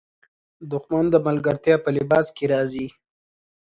دښمن 0.71 1.05
د 1.11 1.15
ملګرتیا 1.27 1.75
په 1.83 1.89
لباس 1.97 2.27
کې 2.35 2.45
راځي 2.53 2.87